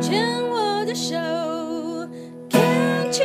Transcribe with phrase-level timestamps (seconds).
[0.00, 1.14] 牵我的手
[2.48, 3.20] ，Can't。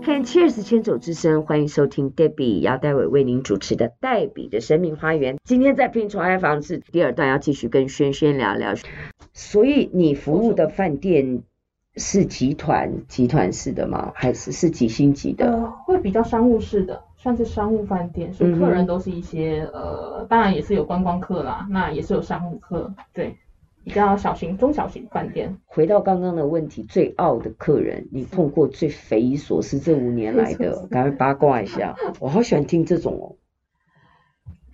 [0.00, 5.36] 看 Cheers 牵手之声，欢迎收听 Debbie 姚代伟为您主持的黛比的生命花园。
[5.44, 8.72] 今天在拼床爱房子第二段要继续跟轩轩聊聊。
[9.34, 11.42] 所以你服务的饭店
[11.96, 14.12] 是集团集团式的吗？
[14.14, 15.44] 还是是几星级的？
[15.44, 23.36] 呃，会比较商务式的，算是商务饭店，所以客人都是一些、嗯、呃，当然也是有观光客啦，那也是有商务客，对。
[23.84, 25.56] 比较小型、中小型饭店。
[25.64, 33.36] 回到刚刚的问题，最傲的客人，你碰过最匪夷所思这五年来的， 赶快八卦一下，我好喜欢听这种哦。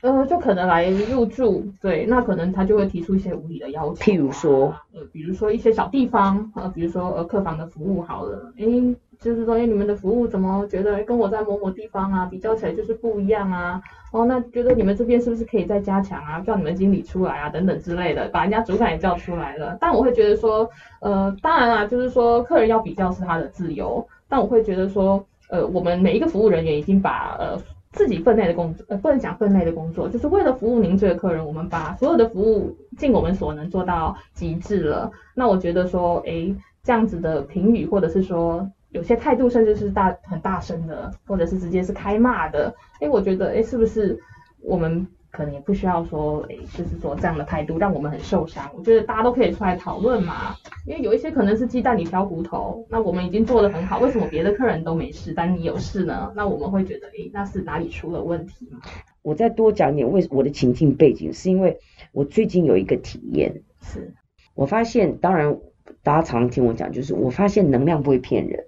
[0.05, 13.80] 呃，就可能来入住，对，那可能他就会提出一些无理的要求，譬如说，呃，比如说一些小地方，呃，比如说呃客房的服务好了，诶，就是说，诶，你们的服务怎么觉得跟我在某某地方啊比较起来就是不一样啊？
[14.13, 16.39] 哦，那觉得你们这边是不是可以再加强啊？
[16.39, 19.74] 叫你们经理出来啊，等等之类的，把人家主管也叫出来了。
[19.80, 20.68] 但我会觉得说，
[21.01, 25.18] 呃，当然啦，就是说客人要比较是他的自由，但我会觉得说，
[25.49, 27.57] 呃，我们每一个服务人员已经把呃。
[27.95, 35.10] 自己分内的工作，呃，不能讲分内的工作，就是为了服务您这个客人，我们把所有的服务尽我们所能做到极致了。
[35.34, 44.18] 那我觉得说，诶，这样子的评语，或者是说有些态度，甚至是大很大声的，或者是直接是开骂的，诶，我觉得，诶，是不是
[44.60, 45.06] 我们？
[45.35, 48.71] 可能也不需要说，诶，就是说这样的态度让我们很受伤。
[48.77, 50.54] 我觉得大家都可以出来讨论嘛，
[50.87, 52.87] 因为有一些可能是鸡蛋里挑骨头。
[52.88, 56.32] 那我们已经做得很好，为什么别的客人都没事，但你有事呢？
[56.37, 58.79] 那我们会觉得，诶，那是哪里出了问题吗？
[59.23, 61.80] 我再多讲点，为我的情境背景是因为
[62.12, 64.15] 我最近有一个体验，是
[64.55, 65.59] 我发现，当然
[66.05, 68.66] 大家常听我讲，就是我发现能量不会骗人。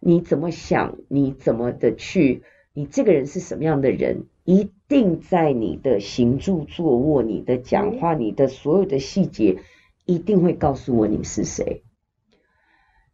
[0.00, 2.42] 你怎么想，你怎么的去，
[2.74, 4.26] 你这个人是什么样的人？
[4.48, 9.58] 一定在你的行住坐卧、你的讲话、你的所有的细节，
[10.06, 11.82] 一定会告诉我你是谁。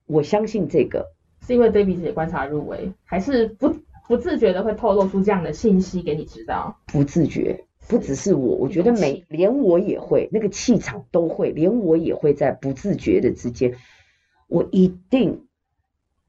[0.07, 1.09] 我相信这个
[1.45, 3.75] 是因为 Debbie 姐观察入微，还是不
[4.07, 6.79] 不自觉的会透露出这样的信息给你知道？
[6.87, 13.75] 不自觉，不只是我，我觉得每连我也会，那个气场都会，连我也会在不自觉的之间，
[14.47, 15.49] 我一定，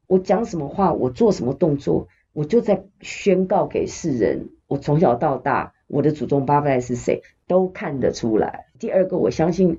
[0.08, 4.50] 我讲什么话，我做什么动作，我就在宣告给世人。
[4.66, 8.66] 我从小到大，我的祖宗八代是谁，都看得出来。
[8.78, 9.78] 第二个，我相信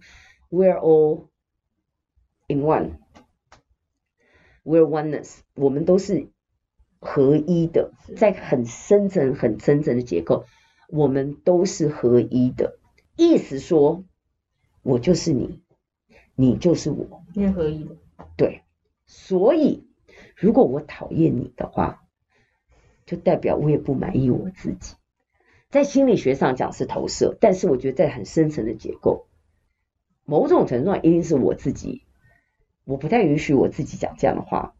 [0.49, 1.27] ，we're all
[2.47, 2.89] in one，we're
[4.89, 6.29] oneness，我们都是
[6.99, 10.45] 合一的，在很深层、很深层的结构，
[10.89, 12.79] 我们都是合一的。
[13.15, 14.03] 意思说，
[14.81, 15.61] 我就是你，
[16.33, 17.95] 你就是我，因为合一的。
[18.35, 18.63] 对，
[19.05, 19.87] 所以
[20.35, 22.03] 如果我讨厌你的话。
[23.07, 24.95] 就代表我也不满意我自己，
[25.69, 29.25] 在心理学上讲是投射，但是我觉得在很深层的结构，
[30.25, 32.03] 某种程度上一定是我自己，
[32.83, 34.75] 我不太允许我自己讲这样的话，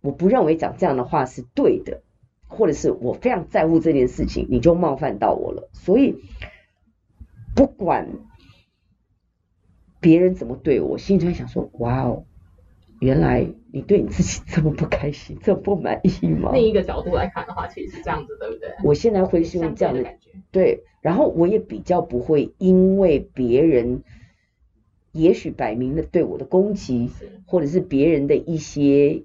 [0.00, 2.02] 我不认为讲这样的话是对的，
[2.48, 6.16] 或者是我非常在乎这件事情，你就冒犯到我了，所以
[7.54, 8.08] 不管
[10.00, 12.24] 别人怎么对我，心里就会想说，哇哦。
[13.00, 16.52] 原来你对你自己这么不开心，这么不满意吗？
[16.52, 18.68] 另一个角度来看的话，其实是这样子，对不对？
[18.84, 20.84] 我现在会是用这样的感觉，对。
[21.00, 24.02] 然后我也比较不会因为别人，
[25.12, 27.10] 也许摆明了对我的攻击，
[27.46, 29.24] 或者是别人的一些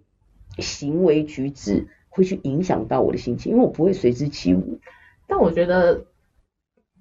[0.58, 4.80] 行为举止，会去影响到我的心情，因为我不会随之起舞。
[5.28, 6.06] 但我觉得。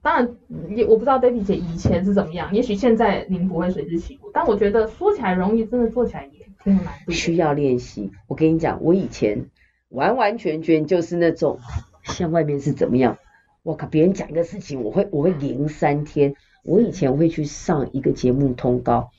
[0.03, 0.37] 当然，
[0.77, 6.95] 也我不知道 Debbie 姐以前是怎么样，也许现在您不会随之起舞，但我觉得说起来容易，真的做起来也挺难。
[7.11, 8.11] 需要练习。
[8.27, 9.51] 我跟你讲，我以前
[9.91, 11.61] 完完全全就是那种，
[12.03, 13.19] 像外面是怎么样，
[13.63, 16.35] 我靠，别人讲一个事情，我会我会零三天。
[16.65, 19.11] 我以前会去上一个节目通告，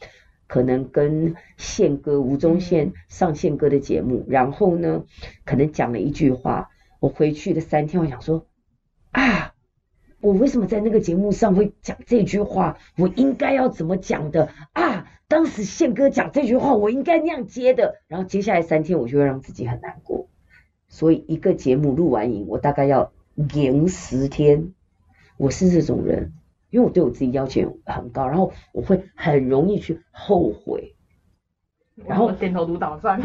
[0.48, 5.06] 可能跟宪哥吴宗宪上宪哥的节目，然后呢，
[5.46, 6.70] 可能讲了一句话，
[7.00, 8.48] 我回去的三天，我想说
[9.12, 9.55] 啊。
[10.26, 12.80] 我为什么在那个节目上会讲这句话？
[12.98, 15.06] 我应该要怎么讲的啊？
[15.28, 18.02] 当时宪哥讲这句话，我应该那样接的。
[18.08, 20.28] 然后接下来三天，我就会让自己很难过。
[20.88, 23.12] 所以一个节目录完影，我大概要
[23.54, 24.74] 赢十天。
[25.38, 26.34] 我是这种人，
[26.72, 30.96] 因为我对我自己要求很高，然后我会很容易去后悔。
[32.04, 33.22] 然后点头如捣蒜。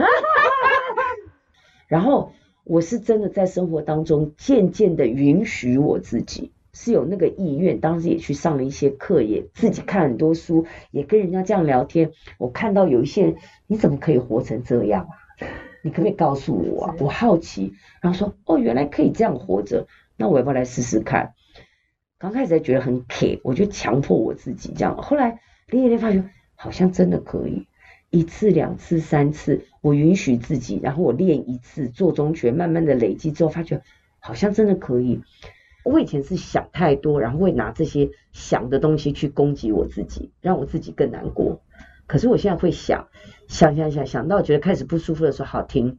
[1.88, 2.32] 然后
[2.62, 6.52] 我是真的在生活当中渐渐的允许我自己。
[6.72, 12.12] 是有那个意愿，当时也去上了一些课，也自己看很多书，也跟人家这样聊天。
[12.38, 13.36] 我看到有一些人，
[13.66, 15.12] 你怎么可以活成这样啊？
[15.82, 16.94] 你可不可以告诉我啊？
[17.00, 17.72] 我好奇。
[18.00, 19.86] 然后说，哦，原来可以这样活着，
[20.16, 21.34] 那我要不要来试试看？
[22.18, 24.96] 刚开始还觉得很 K，我就强迫我自己这样。
[24.96, 27.66] 后来练一练，发现好像真的可以，
[28.10, 33.82] 一次、两次、三次，我允许自己，然后我练一次做中拳，慢慢的累积之后，发觉
[34.18, 35.22] 好像真的可以。
[35.84, 41.62] 我以前是想太多，然后会拿这些想的东西去攻击我自己，让我自己更难过。
[42.06, 43.08] 可是我现在会想，
[43.48, 45.98] 想想想想到觉得开始不舒服的时候，好听，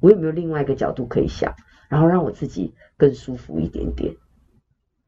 [0.00, 1.54] 我有没有另外一个角度可以想，
[1.88, 4.14] 然后让我自己更舒服一点点？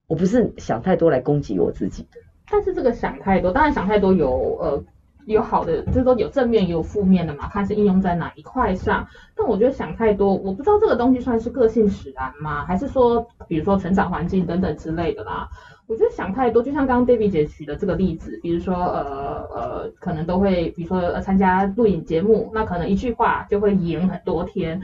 [0.07, 2.07] 我不是想太多来攻击我自己。
[2.51, 4.85] 但是这个想太多，当然想太多有呃。
[5.33, 9.07] 有好的，就是说有正面也有负面的嘛，看是应用在哪一块上。
[9.37, 12.65] 但我觉得想太多，我不知道这个东西算是个性使然吗？
[12.65, 15.49] 还是说，比如说成长环境等等之类的啦？
[15.87, 24.81] 我觉得想太多，就像刚刚 Debbie 姐举的这个例子，比如说呃呃，可能都会，比如说呃参加录影节目，那可能一句话就会赢很多天。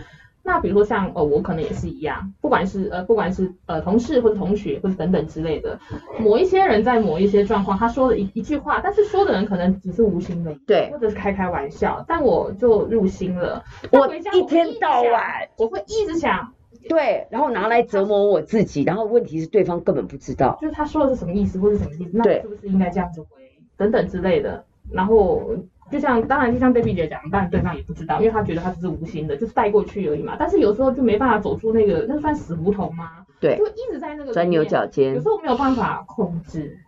[0.46, 5.76] 那比如说像呃我可能也是一样，不管是呃不管是呃同事或者同学或者等等之类的，
[6.20, 13.64] 某一些人在某一些状况，他说了一一句话，但是说的人可能只是无心的，对，或者是开开玩笑，但我就入心了。
[13.90, 16.52] 我一天到晚我会一直想，
[16.88, 23.28] 对，然后拿来折磨我自己，然后问题是对方根本不知道，就是他说的是什么意思或者什么意思，那是不是应该这样子回
[23.76, 25.42] 等等之类的，然后。
[25.90, 30.36] 就像当然，就像 Debbie 姐讲，当然对方也不知道，因为他觉得他只是无心的，就是带过去而已嘛。
[30.38, 33.24] 但是有时候就没办法走出那个，那算死胡同吗？
[33.40, 35.14] 对，就一直在那个钻牛角尖。
[35.14, 36.78] 有时候没有办法控制。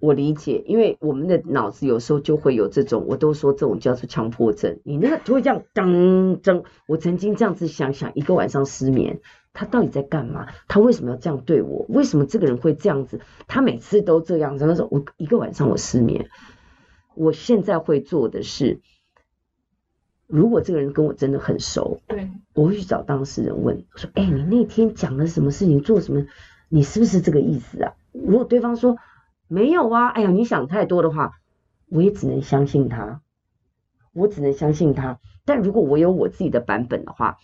[0.00, 4.78] 我理解，因为我们的脑子有时候就会有这种，我都说这种叫做强迫症。
[4.84, 6.62] 你那个就会这样噔噔。
[6.86, 9.18] 我曾经这样子想想，一个晚上失眠，
[9.52, 10.46] 他到底在干嘛？
[10.68, 11.84] 他为什么要这样对我？
[11.88, 13.20] 为什么这个人会这样子？
[13.48, 14.66] 他每次都这样子。
[14.66, 16.28] 那时候我一个晚上我失眠。
[17.18, 18.80] 我现在会做的是，
[20.28, 26.26] 如果这个人跟我真的很熟，对，我会去找当事人问，我说：“哎，你那天讲了什么事情，做什么？
[26.68, 28.98] 你是不是这个意思啊？”如果对方说
[29.48, 31.32] 没有啊，哎呀，你想太多的话，
[31.88, 33.20] 我也只能相信他，
[34.12, 35.18] 我只能相信他。
[35.44, 37.38] 但如果我有我自己的版本的话，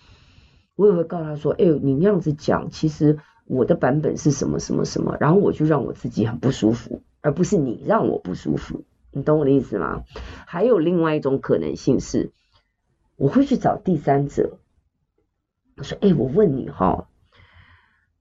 [0.77, 8.85] 我也会告诉他说：“哎，你那样子讲，其实我的版本是什么什么什么。”然后我就让我自己很不舒服，而不是你让我不舒服。
[9.15, 10.03] 你懂我的意思吗？
[10.47, 12.33] 还有另外一种可能性是，
[13.17, 14.59] 我会去找第三者。
[15.77, 17.09] 我说：“哎，我问你哈，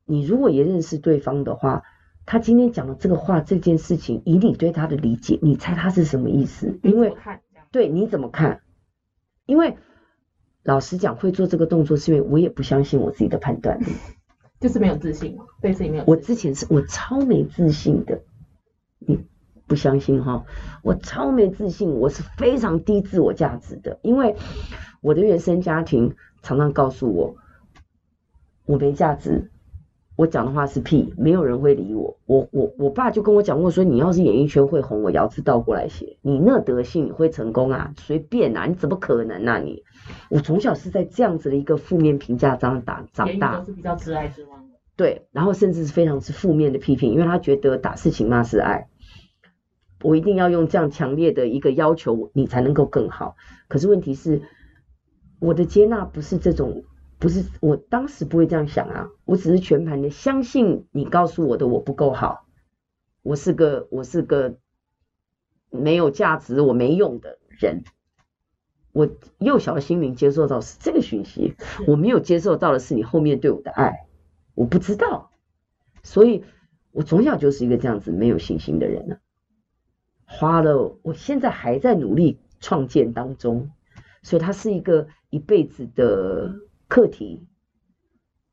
[0.05, 1.83] 你如果也认识对方的话，
[2.25, 6.79] 他今天讲的这个话，这件事情，以你对他的理解，你猜他是什么意思？
[6.83, 7.15] 因为
[7.71, 8.61] 对，你怎么看？
[9.45, 9.77] 因为
[10.63, 13.85] 老实讲，会做这个动作，是因为我也不相信我自己的判断力，
[14.61, 16.03] 就是没有自信，对自己没有。
[16.05, 18.21] 我之前是我超没自信的，
[18.99, 19.25] 你。”
[19.67, 20.43] 不相信哈，
[20.83, 24.35] 我超没自信，我是非常低自我价值的，因为
[25.01, 27.35] 我的原生家庭常常告诉我，
[28.65, 29.49] 我没价值，
[30.15, 32.17] 我讲的话是屁，没有人会理我。
[32.25, 37.93] 我我我爸就跟我讲过说，你要是演艺圈会红，我腰子倒过来写，你那德性你会成功啊？
[37.97, 39.83] 随便啊，你怎么可能啊你？
[40.29, 44.75] 我从小是在这样子的一个负面评价长大长大，都是比较直来直往的。
[44.95, 48.87] 对，然后甚至是非常是负面的批评，因为他觉得打是情骂是爱。
[50.03, 53.35] 我一定要用这样强烈的一个要求，你才能够更好。
[53.67, 54.41] 可是问题是，
[55.39, 56.83] 我的接纳不是这种，
[57.17, 59.09] 不是我当时不会这样想啊。
[59.25, 62.45] 我只是全盘的相信你告诉我的我不够好，
[63.21, 64.57] 我是个我是个
[65.69, 67.83] 没有价值、我没用的人。
[68.91, 71.55] 我幼小的心灵接受到是这个讯息，
[71.87, 74.05] 我没有接受到的是你后面对我的爱，
[74.53, 75.31] 我不知道。
[76.03, 76.43] 所以
[76.91, 79.17] 我从小就是一个这样子没有信心的人呢、
[80.25, 83.71] 花了，我现在还在努力创建当中，
[84.21, 86.55] 所以它是一个一辈子的
[86.87, 87.47] 课题。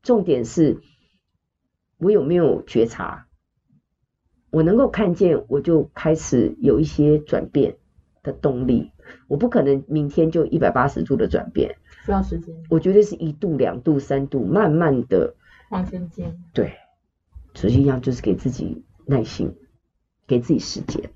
[0.03, 0.81] 重点是，
[1.97, 3.27] 我有没有觉察？
[4.49, 7.77] 我能够看见，我就开始有一些转变
[8.21, 8.91] 的动力。
[9.27, 12.55] 我不可能明天就一百八十度的转变，需要时间。
[12.69, 15.35] 我觉得是一度、两度、三度，慢慢的
[15.69, 16.25] 往前进。
[16.53, 16.73] 对，
[17.53, 19.55] 所以一样就是给自己耐心，
[20.27, 21.11] 给自己时间。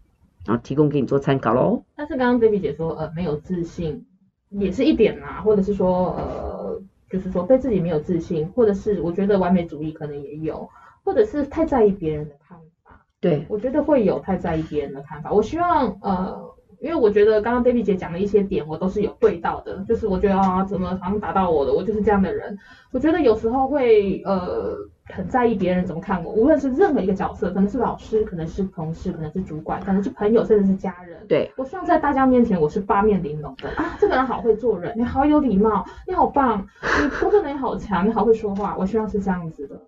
[0.46, 1.84] 然后提供给你做参考喽。
[1.96, 4.06] 但是刚刚 baby 姐说，呃，没有自信
[4.50, 10.70] 也是一点啦，或者是说，呃，就是说对自己没有自信，或者是我觉得完美主义可能也有，
[11.04, 13.06] 或者是太在意别人的看法。
[13.20, 15.32] 对，我觉得会有太在意别人的看法。
[15.32, 22.56] 我希望，呃，因为我觉得刚刚 baby 姐讲的一些点，我都是有对到的，就是我觉得啊，怎么好像打到我的，我就是这样的人。
[22.92, 24.76] 我觉得有时候会呃
[25.14, 31.26] 很在意别人怎么看我，无论是任何一个角色，可能是老师，可能是同事，可能是主管，可能是朋友，甚至是家人。
[31.28, 36.68] 对，我希望在大家面前我是八面玲珑的啊，这个人好会做人，你好有礼貌，你好棒，
[37.04, 39.80] 你工作能力好强，你好会说话，我希望是这样子的。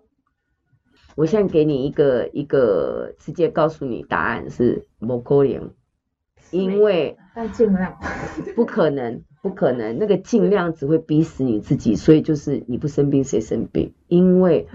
[1.16, 5.72] 我现在给你一个一个直接告诉你答案是不可能，
[6.52, 7.98] 因为但尽量
[8.54, 13.94] 不可能，不可能，那个尽量只会逼死你自己，所以就是你不生病谁生病？
[14.06, 14.68] 因为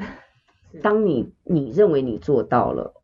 [0.82, 3.02] 当你你认为你做到了，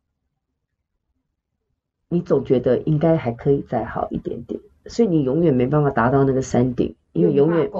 [2.08, 7.70] 你总觉得应该还可以再好一点点，所以你永远没办法达到那个山顶，因为永远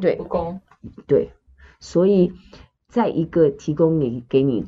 [0.00, 0.16] 对。
[0.16, 0.58] 不够，
[1.06, 1.30] 对，
[1.80, 2.32] 所以。
[2.88, 4.66] 在一个提供你给你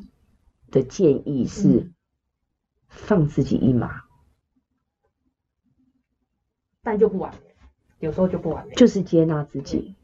[0.71, 1.91] 的建议是，
[2.87, 5.85] 放自己一马，嗯，
[6.81, 7.55] 但就不完美，
[7.99, 9.94] 有时候就不完美，就是接纳自己，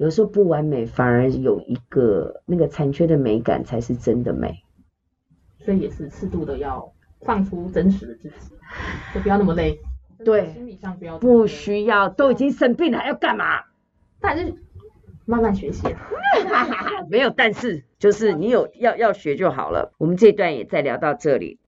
[0.00, 4.62] 有时候不完美反而有一个那个残缺的美感才是真的美，
[5.58, 6.90] 所以也是适度的要
[7.20, 8.34] 放出真实的自己，
[9.14, 9.78] 就不要那么累，
[10.24, 13.64] 对，心理上不要不需要，都已经生病了还要干嘛？
[14.20, 14.54] 但是。
[15.26, 15.86] 慢慢学习，
[17.08, 19.92] 没有，但是就是你有要要学就好了。
[19.96, 21.59] 我们这段也再聊到这里。